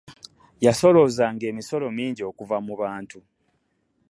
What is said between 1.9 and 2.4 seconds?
minji